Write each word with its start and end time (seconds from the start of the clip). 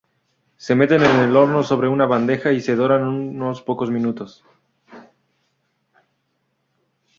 Se 0.57 0.73
meten 0.73 1.03
en 1.03 1.17
el 1.29 1.37
horno 1.37 1.61
sobre 1.61 1.87
una 1.87 2.07
bandeja 2.07 2.51
y 2.51 2.59
se 2.61 2.75
doran 2.75 3.03
unos 3.03 3.61
pocos 3.61 3.91
minutos. 3.91 4.43